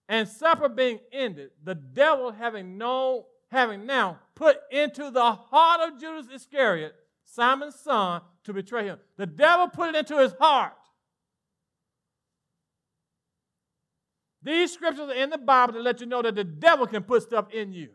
[0.08, 6.00] And supper being ended, the devil having known, having now put into the heart of
[6.00, 8.98] Judas Iscariot, Simon's son, to betray him.
[9.16, 10.74] The devil put it into his heart.
[14.42, 17.22] These scriptures are in the Bible to let you know that the devil can put
[17.22, 17.90] stuff in you.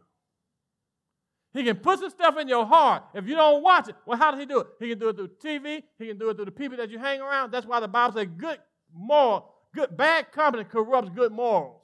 [1.53, 3.03] He can put some stuff in your heart.
[3.13, 4.67] If you don't watch it, well, how does he do it?
[4.79, 5.81] He can do it through TV.
[5.97, 7.51] He can do it through the people that you hang around.
[7.51, 8.59] That's why the Bible says good
[8.93, 11.81] moral, good bad company corrupts good morals.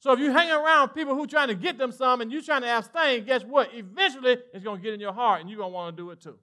[0.00, 2.62] So if you hang around people who trying to get them some and you trying
[2.62, 3.70] to abstain, guess what?
[3.72, 6.10] Eventually it's going to get in your heart and you're going to want to do
[6.10, 6.38] it too.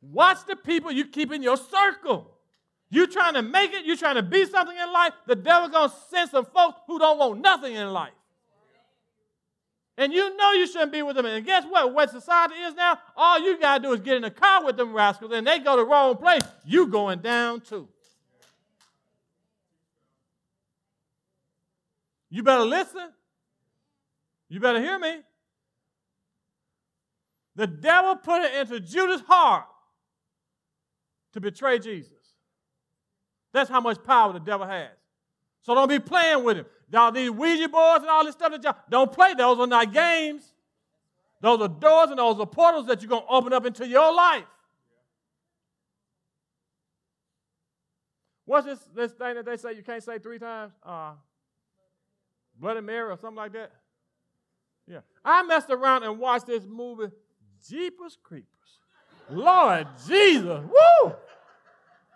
[0.00, 2.30] Watch the people you keep in your circle.
[2.92, 5.90] You trying to make it, you trying to be something in life, the devil gonna
[6.10, 8.12] send some folks who don't want nothing in life.
[9.96, 11.24] And you know you shouldn't be with them.
[11.24, 11.94] And guess what?
[11.94, 14.92] What society is now, all you gotta do is get in a car with them
[14.92, 16.42] rascals and they go the wrong place.
[16.66, 17.88] You going down too.
[22.28, 23.08] You better listen.
[24.50, 25.22] You better hear me.
[27.56, 29.64] The devil put it into Judas' heart
[31.32, 32.21] to betray Jesus.
[33.52, 34.90] That's how much power the devil has.
[35.62, 36.66] So don't be playing with him.
[36.90, 39.34] Y'all, these Ouija boards and all this stuff that y'all don't play.
[39.34, 40.52] Those are not games.
[41.40, 44.14] Those are doors and those are portals that you're going to open up into your
[44.14, 44.44] life.
[48.44, 50.72] What's this, this thing that they say you can't say three times?
[50.84, 51.12] Uh,
[52.58, 53.72] Bloody Mary or something like that?
[54.86, 55.00] Yeah.
[55.24, 57.12] I messed around and watched this movie,
[57.68, 58.48] Jeepers Creepers.
[59.30, 60.64] Lord Jesus.
[60.64, 61.12] Woo!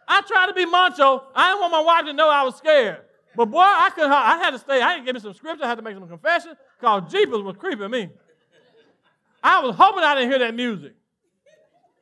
[0.09, 1.25] I tried to be macho.
[1.35, 2.99] I didn't want my wife to know I was scared.
[3.35, 4.81] But boy, I could I had to stay.
[4.81, 5.65] I had to give me some scripture.
[5.65, 8.11] I had to make some confession because Jeepers was creeping me.
[9.43, 10.95] I was hoping I didn't hear that music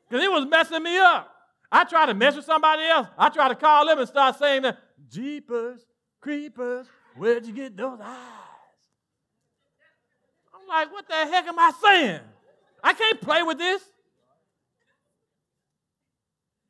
[0.09, 1.31] because it was messing me up.
[1.71, 3.09] I tried to mess with somebody else.
[3.19, 4.79] I tried to call them and start saying that,
[5.11, 5.85] Jeepers,
[6.21, 6.87] creepers,
[7.17, 8.19] where'd you get those eyes?
[10.55, 12.21] I'm like, what the heck am I saying?
[12.83, 13.83] I can't play with this.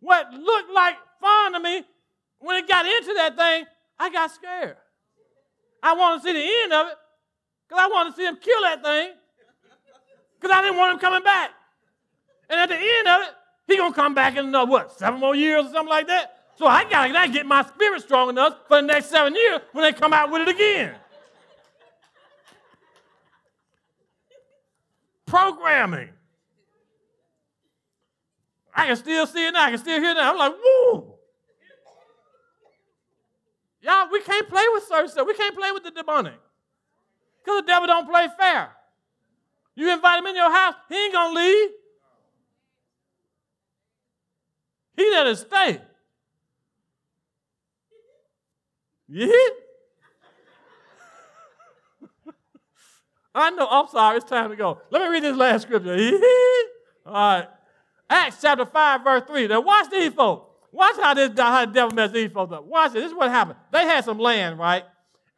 [0.01, 1.83] What looked like fun to me,
[2.39, 3.64] when it got into that thing,
[3.99, 4.77] I got scared.
[5.83, 6.97] I wanted to see the end of it
[7.68, 9.12] because I wanted to see him kill that thing
[10.41, 11.51] because I didn't want him coming back.
[12.51, 13.29] And at the end of it,
[13.66, 16.39] he gonna come back in another what, seven more years or something like that.
[16.57, 19.83] So I gotta, gotta get my spirit strong enough for the next seven years when
[19.83, 20.95] they come out with it again.
[25.27, 26.11] Programming.
[28.75, 29.64] I can still see it now.
[29.64, 30.33] I can still hear it now.
[30.33, 31.14] I'm like, woo.
[33.85, 35.26] Y'all, we can't play with certain.
[35.26, 36.41] We can't play with the demonic.
[37.45, 38.70] Because the devil don't play fair.
[39.76, 41.70] You invite him in your house, he ain't gonna leave.
[44.97, 45.82] He there to stay.
[49.09, 49.26] Yeah.
[53.35, 54.80] I know, I'm sorry, it's time to go.
[54.91, 55.95] Let me read this last scripture.
[57.07, 57.49] All right.
[58.09, 59.49] Acts chapter 5, verse 3.
[59.49, 60.53] Now watch these folks.
[60.75, 62.64] Watch how this how the devil messed these folks up.
[62.64, 62.95] Watch it.
[62.95, 63.57] This is what happened.
[63.70, 64.83] They had some land, right?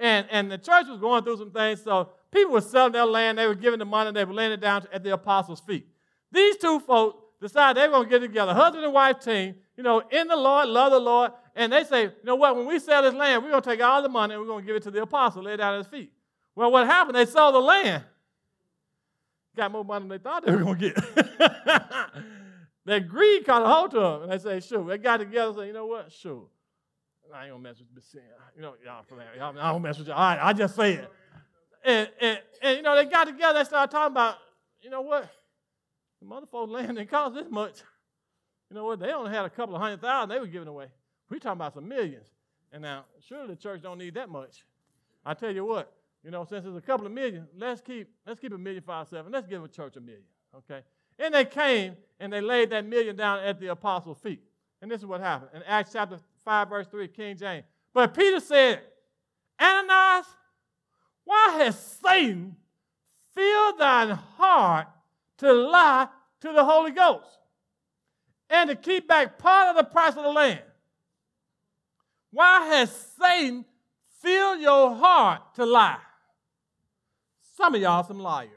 [0.00, 3.36] And, and the church was going through some things, so people were selling their land,
[3.36, 5.86] they were giving the money, they were laying it down at the apostles' feet.
[6.32, 9.82] These two folks decided they were going to get together, husband and wife team, you
[9.82, 12.78] know, in the Lord, love the Lord, and they say, you know what, when we
[12.78, 14.76] sell this land, we're going to take all the money and we're going to give
[14.76, 16.12] it to the apostle, lay it down at his feet.
[16.54, 17.16] Well, what happened?
[17.16, 18.04] They sold the land.
[19.54, 22.24] Got more money than they thought they were going to get.
[22.86, 24.22] that greed caught a hold to them.
[24.22, 24.84] And they say, sure.
[24.84, 26.10] They got together and said, you know what?
[26.12, 26.46] Sure.
[27.34, 28.22] I ain't to mess with sin.
[28.54, 29.04] You know, y'all,
[29.36, 30.12] y'all, I don't mess with you.
[30.12, 31.12] All right, I just say it.
[31.84, 34.36] And, and, and, you know, they got together, they started talking about,
[34.80, 35.28] you know what?
[36.20, 37.82] The motherfucker land didn't cost this much.
[38.70, 39.00] You know what?
[39.00, 40.86] They only had a couple of hundred thousand they were giving away.
[41.28, 42.26] We talking about some millions.
[42.72, 44.64] And now, surely the church don't need that much.
[45.24, 45.92] I tell you what,
[46.24, 48.92] you know, since it's a couple of million, let's keep let's keep a million for
[48.92, 49.26] ourselves.
[49.26, 50.24] and Let's give a church a million.
[50.56, 50.82] Okay?
[51.18, 54.42] And they came and they laid that million down at the apostles' feet.
[54.82, 55.50] And this is what happened.
[55.54, 57.64] In Acts chapter 5, verse 3, King James.
[57.92, 58.82] But Peter said,
[59.60, 60.26] Ananias,
[61.24, 62.56] why has Satan
[63.34, 64.88] filled thine heart
[65.38, 66.08] to lie
[66.40, 67.26] to the Holy Ghost
[68.48, 70.60] and to keep back part of the price of the land?
[72.30, 73.64] Why has Satan
[74.20, 75.98] filled your heart to lie?
[77.56, 78.50] Some of y'all some liars.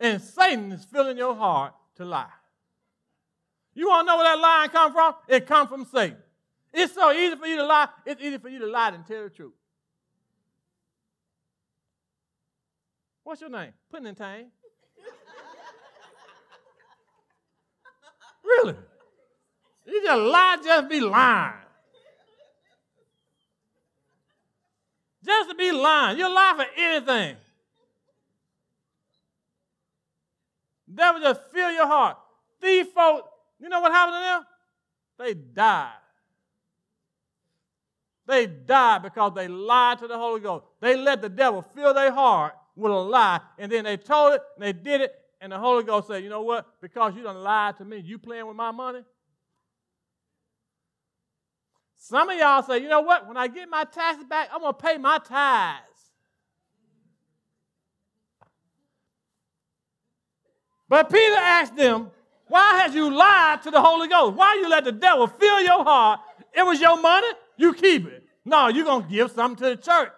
[0.00, 2.26] And Satan is filling your heart to lie.
[3.74, 5.14] You want to know where that lie come from?
[5.28, 6.16] It comes from Satan.
[6.72, 7.88] It's so easy for you to lie.
[8.06, 9.52] It's easy for you to lie than tell the truth.
[13.22, 13.72] What's your name?
[13.90, 14.46] Putting in time.
[18.42, 18.74] really?
[19.86, 21.54] You just lie, just be lying.
[25.24, 26.18] Just to be lying.
[26.18, 27.36] You lie for anything.
[30.92, 32.16] Devil just fill your heart.
[32.60, 33.28] These folks,
[33.60, 34.46] you know what happened to them?
[35.18, 35.92] They died.
[38.26, 40.64] They died because they lied to the Holy Ghost.
[40.80, 44.42] They let the devil fill their heart with a lie, and then they told it,
[44.56, 46.80] and they did it, and the Holy Ghost said, You know what?
[46.80, 49.02] Because you done lied to me, you playing with my money?
[51.96, 53.26] Some of y'all say, You know what?
[53.26, 55.89] When I get my taxes back, I'm going to pay my tithes.
[60.90, 62.10] But Peter asked them,
[62.48, 64.36] Why had you lied to the Holy Ghost?
[64.36, 66.18] Why you let the devil fill your heart?
[66.52, 68.24] It was your money, you keep it.
[68.44, 70.10] No, you're going to give something to the church.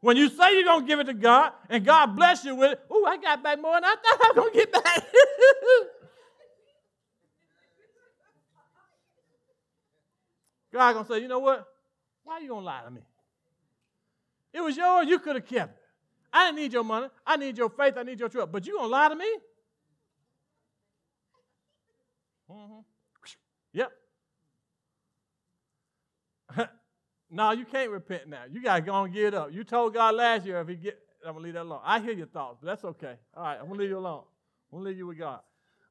[0.00, 2.72] When you say you're going to give it to God and God bless you with
[2.72, 4.84] it, ooh, I got back more than I thought I was going to get back.
[10.72, 11.66] God going to say, you know what?
[12.22, 13.00] Why are you going to lie to me?
[14.52, 15.81] It was yours, you could have kept it.
[16.32, 17.08] I didn't need your money.
[17.26, 17.94] I need your faith.
[17.96, 18.50] I need your trust.
[18.50, 19.36] But you gonna lie to me?
[22.50, 22.80] Mm-hmm.
[23.74, 23.92] Yep.
[27.30, 28.42] no, you can't repent now.
[28.50, 29.52] You gotta go and get up.
[29.52, 31.80] You told God last year if he get I'm gonna leave that alone.
[31.84, 33.14] I hear your thoughts, but that's okay.
[33.36, 34.22] All right, I'm gonna leave you alone.
[34.72, 35.40] I'm gonna leave you with God.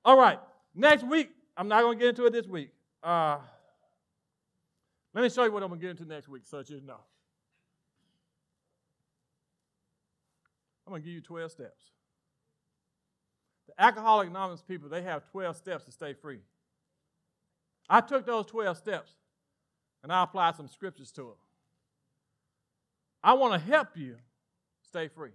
[0.03, 0.39] All right.
[0.75, 2.71] Next week, I'm not gonna get into it this week.
[3.03, 3.37] Uh,
[5.13, 6.99] let me show you what I'm gonna get into next week, so that you know.
[10.91, 11.83] I'm going to give you 12 steps.
[13.67, 16.39] The Alcoholic Anonymous people, they have 12 steps to stay free.
[17.89, 19.13] I took those 12 steps
[20.03, 21.39] and I applied some scriptures to them.
[23.23, 24.17] I want to help you
[24.85, 25.31] stay free.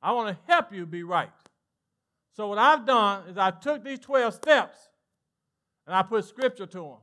[0.00, 1.32] I want to help you be right.
[2.36, 4.76] So, what I've done is I took these 12 steps
[5.88, 6.96] and I put scripture to them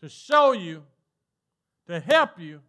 [0.00, 0.84] to show you,
[1.86, 2.60] to help you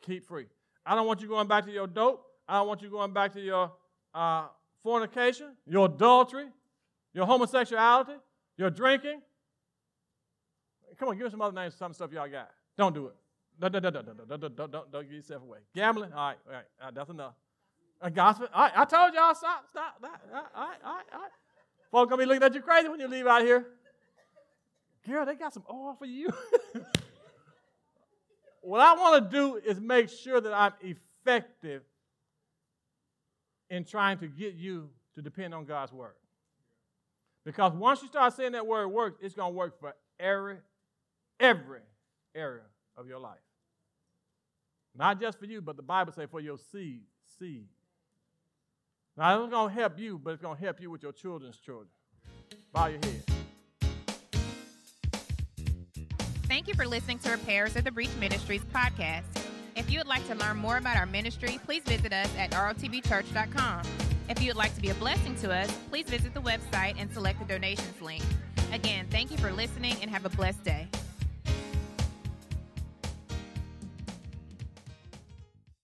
[0.00, 0.46] keep free.
[0.86, 2.25] I don't want you going back to your dope.
[2.48, 3.72] I don't want you going back to your
[4.14, 4.46] uh,
[4.82, 6.46] fornication, your adultery,
[7.12, 8.14] your homosexuality,
[8.56, 9.20] your drinking.
[10.98, 12.50] Come on, give me some other names, some stuff y'all got.
[12.78, 13.14] Don't do it.
[13.58, 15.58] Don't, don't, don't, don't, don't, yourself away.
[15.74, 17.34] Gambling, all right, all right, all right that's enough.
[18.02, 21.04] A gospel, all right, I told y'all, stop, stop, all right, all right, all right.
[21.12, 21.30] All right.
[21.90, 23.66] Folks gonna be looking at you crazy when you leave out here.
[25.08, 26.28] Girl, they got some oil for you.
[28.60, 31.82] what I want to do is make sure that I'm effective
[33.70, 36.14] in trying to get you to depend on God's word.
[37.44, 40.56] Because once you start saying that word works, it's going to work for every,
[41.38, 41.80] every
[42.34, 42.62] area
[42.96, 43.38] of your life.
[44.96, 47.02] Not just for you, but the Bible says for your seed,
[47.38, 47.66] seed.
[49.16, 51.56] Now, it's going to help you, but it's going to help you with your children's
[51.58, 51.88] children.
[52.72, 53.22] Bow your head.
[56.44, 59.45] Thank you for listening to Repairers of the Breach Ministries podcast.
[59.86, 63.82] If you would like to learn more about our ministry, please visit us at rotbchurch.com.
[64.28, 67.08] If you would like to be a blessing to us, please visit the website and
[67.12, 68.24] select the donations link.
[68.72, 70.88] Again, thank you for listening and have a blessed day.